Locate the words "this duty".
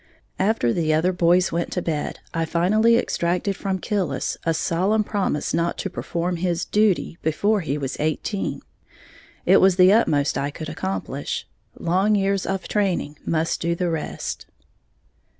6.41-7.19